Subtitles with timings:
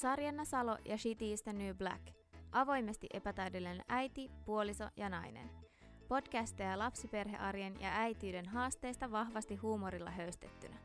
[0.00, 2.02] Sarjanna Salo ja Shitty is the New Black.
[2.52, 5.50] Avoimesti epätäydellinen äiti, puoliso ja nainen.
[6.08, 10.76] Podcasteja lapsiperhearjen ja äitiyden haasteista vahvasti huumorilla höystettynä.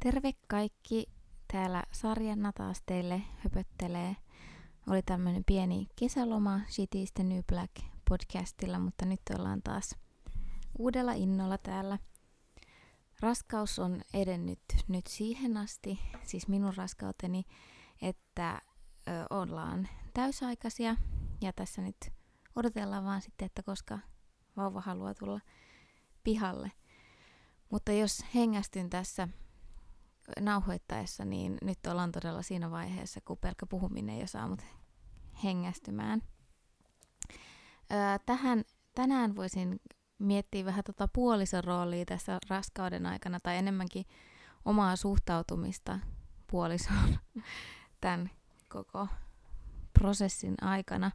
[0.00, 1.06] Terve kaikki!
[1.52, 4.16] Täällä Sarjanna taas teille höpöttelee.
[4.90, 9.96] Oli tämmönen pieni kesäloma Shitty is the New Black podcastilla, mutta nyt ollaan taas
[10.78, 11.98] uudella innolla täällä.
[13.20, 17.44] Raskaus on edennyt nyt siihen asti, siis minun raskauteni,
[18.02, 18.60] että
[19.08, 20.96] ö, ollaan täysaikaisia
[21.40, 21.96] ja tässä nyt
[22.56, 23.98] odotellaan vaan sitten, että koska
[24.56, 25.40] vauva haluaa tulla
[26.24, 26.72] pihalle.
[27.70, 29.28] Mutta jos hengästyn tässä
[30.40, 34.62] nauhoittaessa, niin nyt ollaan todella siinä vaiheessa, kun pelkkä puhuminen jo saa mut
[35.44, 36.22] hengästymään.
[38.26, 39.80] Tähän, tänään voisin
[40.18, 44.04] miettiä vähän tota puolison roolia tässä raskauden aikana, tai enemmänkin
[44.64, 45.98] omaa suhtautumista
[46.46, 47.18] puolisoon
[48.00, 48.30] tämän
[48.68, 49.08] koko
[49.98, 51.10] prosessin aikana.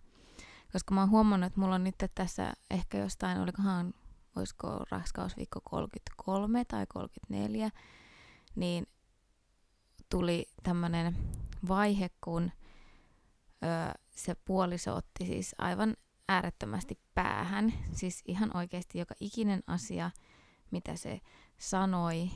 [0.71, 3.93] Koska mä oon huomannut, että mulla on nyt tässä ehkä jostain, olikohan,
[4.36, 7.69] olisiko raskausviikko 33 tai 34,
[8.55, 8.88] niin
[10.09, 11.17] tuli tämmöinen
[11.67, 12.52] vaihe, kun
[13.64, 15.95] ö, se puoliso otti siis aivan
[16.30, 17.73] äärettömästi päähän.
[17.91, 20.11] Siis ihan oikeasti joka ikinen asia,
[20.71, 21.21] mitä se
[21.58, 22.30] sanoi,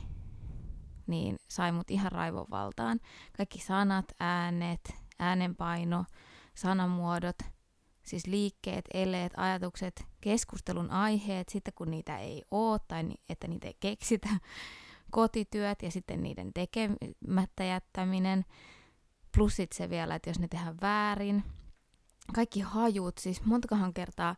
[1.06, 3.00] niin sai mut ihan raivon valtaan.
[3.36, 6.04] Kaikki sanat, äänet, äänenpaino,
[6.54, 7.38] sanamuodot,
[8.02, 13.76] siis liikkeet, eleet, ajatukset, keskustelun aiheet, sitten kun niitä ei ole tai että niitä ei
[13.80, 14.28] keksitä,
[15.10, 18.44] kotityöt ja sitten niiden tekemättä jättäminen,
[19.36, 21.44] plus sit se vielä, että jos ne tehdään väärin,
[22.32, 24.36] kaikki hajut, siis montakohan kertaa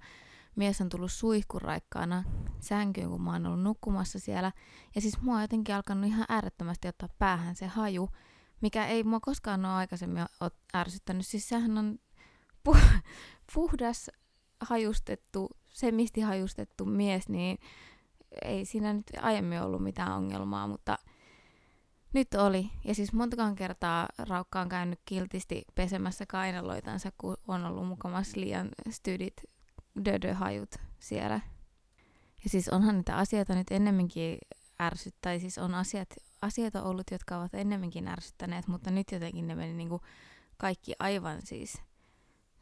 [0.56, 2.24] mies on tullut suihkuraikkaana
[2.60, 4.52] sänkyyn, kun mä oon ollut nukkumassa siellä.
[4.94, 8.08] Ja siis mua on jotenkin alkanut ihan äärettömästi ottaa päähän se haju,
[8.60, 10.24] mikä ei mua koskaan ole aikaisemmin
[10.74, 11.26] ärsyttänyt.
[11.26, 11.98] Siis sehän on
[12.68, 13.00] pu-
[13.54, 14.10] puhdas
[14.60, 15.50] hajustettu,
[16.26, 17.58] hajustettu mies, niin
[18.44, 20.98] ei siinä nyt aiemmin ollut mitään ongelmaa, mutta
[22.16, 22.70] nyt oli.
[22.84, 28.68] Ja siis montakaan kertaa Raukka on käynyt kiltisti pesemässä kainaloitansa, kun on ollut mukamassa liian
[28.90, 29.42] stydit
[30.04, 31.40] dödöhajut siellä.
[32.44, 34.38] Ja siis onhan niitä asioita nyt ennemminkin
[34.80, 36.08] ärsyttäisi, siis on asiat,
[36.42, 40.00] asioita ollut, jotka ovat ennemminkin ärsyttäneet, mutta nyt jotenkin ne meni niinku
[40.56, 41.82] kaikki aivan siis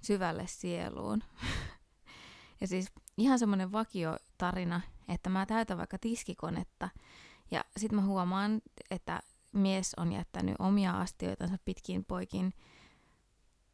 [0.03, 1.23] syvälle sieluun.
[2.61, 6.89] ja siis ihan semmoinen vakiotarina, että mä täytän vaikka tiskikonetta
[7.51, 9.21] ja sitten mä huomaan, että
[9.55, 12.53] mies on jättänyt omia astioitansa pitkin poikin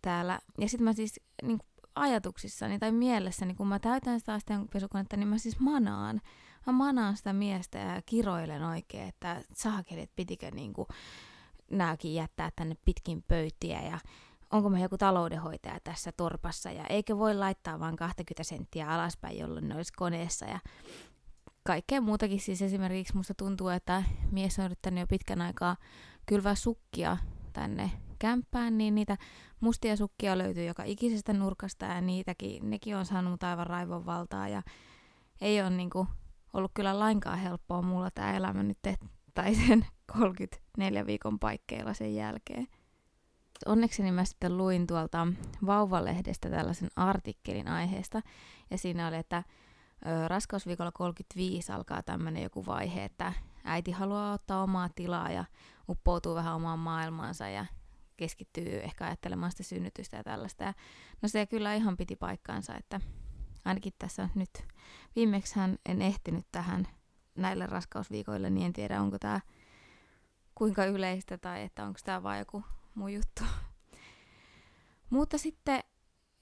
[0.02, 0.38] täällä.
[0.58, 1.58] Ja sitten mä siis niin
[1.94, 4.38] ajatuksissani tai mielessäni, kun mä täytän sitä
[4.72, 6.20] pesukonetta, niin mä siis manaan.
[6.66, 10.86] Mä manaan sitä miestä ja kiroilen oikein, että saakelit pitikö niin kuin,
[11.70, 13.98] nääkin jättää tänne pitkin pöytiä ja
[14.50, 19.68] onko me joku taloudenhoitaja tässä torpassa ja eikö voi laittaa vain 20 senttiä alaspäin, jolloin
[19.68, 20.58] ne olisi koneessa ja
[21.62, 22.40] kaikkea muutakin.
[22.40, 25.76] Siis esimerkiksi musta tuntuu, että mies on yrittänyt jo pitkän aikaa
[26.26, 27.16] kylvää sukkia
[27.52, 29.16] tänne kämppään, niin niitä
[29.60, 34.62] mustia sukkia löytyy joka ikisestä nurkasta ja niitäkin, nekin on saanut aivan raivon valtaa ja
[35.40, 36.06] ei ole niinku
[36.52, 38.78] ollut kyllä lainkaan helppoa mulla tämä elämä nyt
[39.34, 39.86] tai sen
[40.18, 42.68] 34 viikon paikkeilla sen jälkeen.
[43.66, 45.26] Onneksi mä sitten luin tuolta
[45.66, 48.20] Vauvalehdestä tällaisen artikkelin aiheesta
[48.70, 49.42] ja siinä oli, että
[50.26, 53.32] raskausviikolla 35 alkaa tämmöinen joku vaihe, että
[53.64, 55.44] äiti haluaa ottaa omaa tilaa ja
[55.88, 57.66] uppoutuu vähän omaan maailmaansa ja
[58.16, 60.64] keskittyy ehkä ajattelemaan sitä synnytystä ja tällaista.
[60.64, 60.74] Ja
[61.22, 63.00] no se kyllä ihan piti paikkaansa, että
[63.64, 64.50] ainakin tässä nyt
[65.16, 66.88] viimeksi en ehtinyt tähän
[67.34, 69.40] näille raskausviikoille, niin en tiedä onko tämä
[70.54, 73.42] kuinka yleistä tai että onko tämä vain joku muu juttu.
[75.10, 75.80] Mutta sitten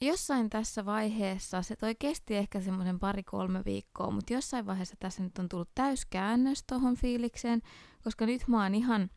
[0.00, 5.38] jossain tässä vaiheessa, se toi kesti ehkä semmoisen pari-kolme viikkoa, mutta jossain vaiheessa tässä nyt
[5.38, 7.62] on tullut täyskäännös tohon fiilikseen,
[8.04, 9.10] koska nyt mä oon ihan,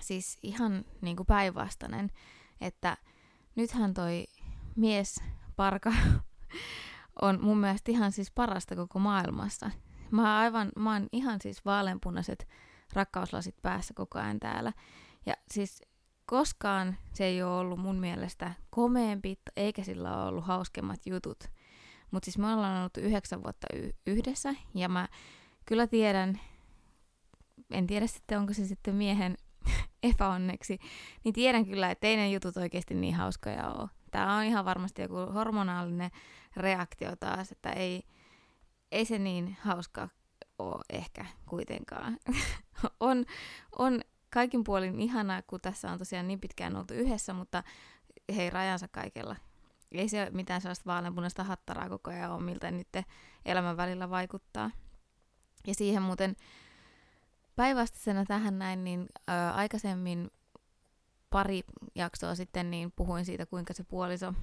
[0.00, 2.10] siis ihan niin kuin päinvastainen,
[2.60, 2.96] että
[3.56, 4.26] nythän toi
[4.76, 5.22] mies
[5.56, 5.92] parka
[7.22, 9.70] on mun mielestä ihan siis parasta koko maailmassa.
[10.10, 12.48] Mä, aivan, mä oon ihan siis vaaleanpunaiset
[12.92, 14.72] rakkauslasit päässä koko ajan täällä.
[15.26, 15.82] Ja siis
[16.30, 21.44] koskaan se ei ole ollut mun mielestä komeempi, eikä sillä ole ollut hauskemmat jutut.
[22.10, 25.08] Mutta siis me ollaan ollut yhdeksän vuotta y- yhdessä, ja mä
[25.66, 26.40] kyllä tiedän,
[27.70, 29.36] en tiedä sitten onko se sitten miehen
[30.12, 30.78] epäonneksi,
[31.24, 33.88] niin tiedän kyllä, että teidän jutut oikeasti niin hauskoja ole.
[34.10, 36.10] Tämä on ihan varmasti joku hormonaalinen
[36.56, 38.02] reaktio taas, että ei,
[38.92, 40.08] ei se niin hauska
[40.58, 42.18] ole ehkä kuitenkaan.
[43.00, 43.24] on,
[43.78, 44.00] on
[44.30, 47.62] kaikin puolin ihanaa, kun tässä on tosiaan niin pitkään oltu yhdessä, mutta
[48.36, 49.36] hei rajansa kaikella.
[49.92, 52.88] Ei se mitään sellaista vaaleanpunaista hattaraa koko ajan ole, miltä nyt
[53.44, 54.70] elämän välillä vaikuttaa.
[55.66, 56.36] Ja siihen muuten
[57.56, 60.30] päinvastaisena tähän näin, niin ää, aikaisemmin
[61.30, 61.62] pari
[61.94, 64.34] jaksoa sitten niin puhuin siitä, kuinka se puoliso,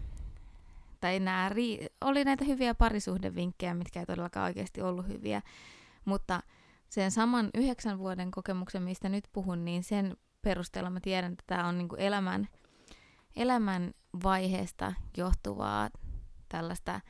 [0.99, 5.41] tai nämä ri- oli näitä hyviä parisuhdevinkkejä, mitkä ei todellakaan oikeasti ollut hyviä,
[6.05, 6.43] mutta
[6.89, 11.67] sen saman yhdeksän vuoden kokemuksen, mistä nyt puhun, niin sen perusteella mä tiedän, että tämä
[11.67, 12.47] on niinku elämän,
[13.35, 13.93] elämän
[14.23, 15.89] vaiheesta johtuvaa
[16.49, 17.01] tällaista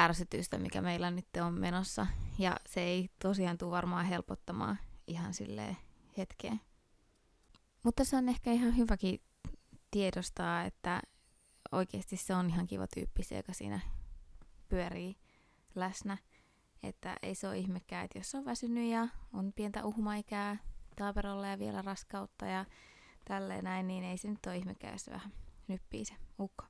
[0.00, 2.06] ärsytystä, mikä meillä nyt on menossa.
[2.38, 5.76] Ja se ei tosiaan tule varmaan helpottamaan ihan silleen
[6.16, 6.60] hetkeen.
[7.84, 9.20] Mutta se on ehkä ihan hyväkin
[9.90, 11.02] tiedostaa, että
[11.72, 13.80] oikeasti se on ihan kiva tyyppi se, joka siinä
[14.68, 15.16] pyörii
[15.74, 16.18] läsnä.
[16.82, 20.56] Että ei se ole ihmekään, että jos on väsynyt ja on pientä uhmaikää
[20.96, 22.64] taaperolla ja vielä raskautta ja
[23.24, 25.32] tälleen näin, niin ei se nyt ole ihmekään, jos se vähän
[25.68, 26.64] nyppii se ukko.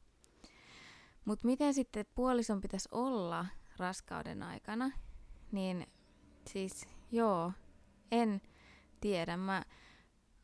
[1.25, 3.47] Mutta miten sitten puolison pitäisi olla
[3.77, 4.91] raskauden aikana,
[5.53, 5.87] niin
[6.47, 7.53] siis joo,
[8.11, 8.41] en
[9.01, 9.37] tiedä.
[9.37, 9.65] Mä,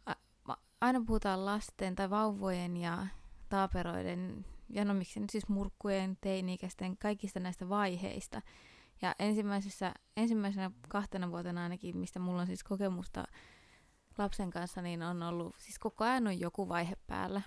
[0.06, 0.12] a,
[0.44, 3.06] a, aina puhutaan lasten tai vauvojen ja
[3.48, 8.42] taaperoiden, ja no miksi nyt siis murkkujen, teini-ikäisten, kaikista näistä vaiheista.
[9.02, 13.24] Ja ensimmäisessä, ensimmäisenä kahtena vuotena ainakin, mistä mulla on siis kokemusta
[14.18, 17.42] lapsen kanssa, niin on ollut, siis koko ajan on joku vaihe päällä.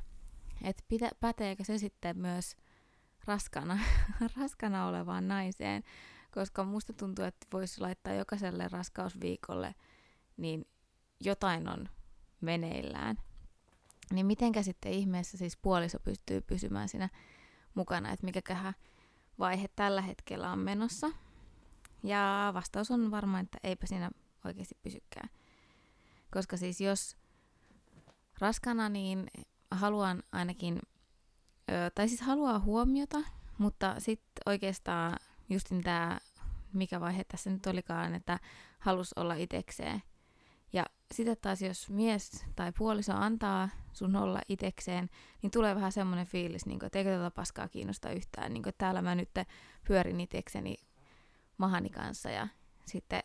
[0.63, 0.83] Että
[1.19, 2.55] päteekö se sitten myös
[3.25, 3.79] raskana,
[4.37, 5.83] raskana olevaan naiseen,
[6.31, 9.75] koska musta tuntuu, että voisi laittaa jokaiselle raskausviikolle,
[10.37, 10.65] niin
[11.19, 11.89] jotain on
[12.41, 13.17] meneillään.
[14.11, 17.09] Niin mitenkä sitten ihmeessä siis puoliso pystyy pysymään siinä
[17.73, 18.73] mukana, että mikäköhän
[19.39, 21.11] vaihe tällä hetkellä on menossa.
[22.03, 24.09] Ja vastaus on varmaan, että eipä siinä
[24.45, 25.29] oikeasti pysykään.
[26.31, 27.17] Koska siis jos
[28.39, 29.27] raskana, niin
[29.71, 30.79] haluan ainakin,
[31.95, 33.17] tai siis haluaa huomiota,
[33.57, 35.17] mutta sitten oikeastaan
[35.49, 36.19] justin tämä,
[36.73, 38.39] mikä vaihe tässä nyt olikaan, että
[38.79, 40.03] halus olla itekseen.
[40.73, 45.09] Ja sitten taas jos mies tai puoliso antaa sun olla itekseen,
[45.41, 48.53] niin tulee vähän semmoinen fiilis, niin kuin, että eikö tätä paskaa kiinnosta yhtään.
[48.53, 49.29] Niin kuin, että täällä mä nyt
[49.87, 50.75] pyörin itekseni
[51.59, 52.47] mahani kanssa ja
[52.85, 53.23] sitten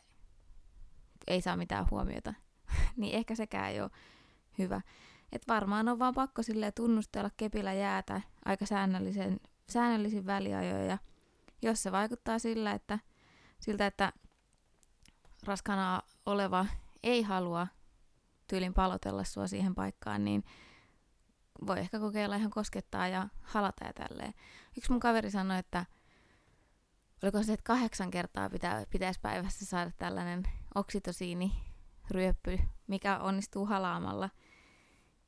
[1.27, 2.35] ei saa mitään huomiota.
[2.97, 3.91] niin ehkä sekään ei ole
[4.59, 4.81] hyvä.
[5.33, 10.87] Et varmaan on vaan pakko sille tunnustella kepillä jäätä aika säännöllisen, säännöllisin väliajoin.
[10.87, 10.99] Ja
[11.63, 12.99] jos se vaikuttaa sillä, että,
[13.61, 14.13] siltä, että
[15.45, 16.67] raskana oleva
[17.03, 17.67] ei halua
[18.47, 20.45] tyylin palotella sua siihen paikkaan, niin
[21.67, 24.35] voi ehkä kokeilla ihan koskettaa ja halata ja tälleen.
[24.77, 25.87] Yksi mun kaveri sanoi, että
[27.23, 30.43] oliko se, että kahdeksan kertaa pitä, pitäisi päivässä saada tällainen
[30.75, 31.53] oksitosiini
[32.11, 34.31] ryöppy, mikä onnistuu halaamalla.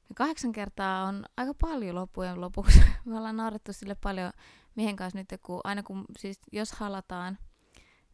[0.09, 2.81] Ja kahdeksan kertaa on aika paljon loppujen lopuksi.
[3.05, 4.33] Me ollaan naurettu sille paljon
[4.75, 7.39] miehen kanssa nyt, kun aina kun, siis jos halataan,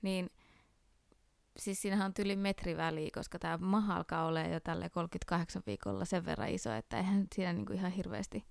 [0.03, 0.31] niin
[1.57, 6.05] siis siinähän on tyli metri väliä, koska tämä maha alkaa olla jo tälle 38 viikolla
[6.05, 8.45] sen verran iso, että eihän siinä niinku ihan hirveästi,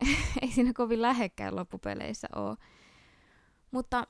[0.42, 2.56] ei siinä kovin lähekkään loppupeleissä ole.
[3.74, 4.06] Mutta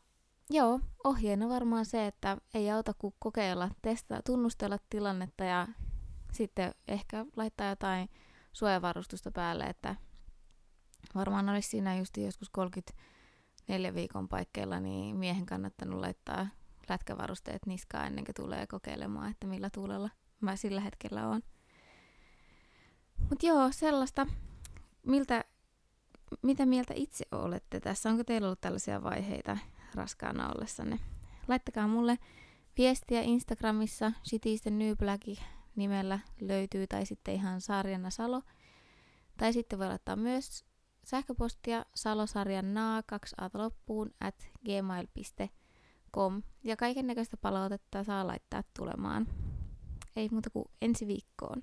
[0.51, 5.69] joo, ohjeena varmaan se, että ei auta kuin kokeilla, testaa, tunnustella tilannetta ja
[6.33, 8.09] sitten ehkä laittaa jotain
[8.53, 9.97] suojavarustusta päälle, että
[11.15, 16.47] varmaan olisi siinä just joskus 34 viikon paikkeilla, niin miehen kannattanut laittaa
[16.89, 21.43] lätkävarusteet niskaan ennen kuin tulee kokeilemaan, että millä tuulella mä sillä hetkellä on.
[23.31, 24.27] Mutta joo, sellaista,
[25.07, 25.45] miltä,
[26.43, 28.11] mitä mieltä itse olette tässä?
[28.11, 29.59] Onko teillä ollut tällaisia vaiheita
[29.95, 30.99] raskaana ollessanne?
[31.49, 32.19] Laittakaa mulle
[32.79, 35.39] viestiä Instagramissa, Shitisten Nybläki
[35.77, 38.43] nimellä löytyy, tai sitten ihan Sarjana Salo.
[39.37, 40.65] Tai sitten voi laittaa myös
[41.05, 49.27] sähköpostia salosarjan naa 2 loppuun at gmail.com ja kaiken näköistä palautetta saa laittaa tulemaan.
[50.17, 51.63] Ei muuta kuin ensi viikkoon.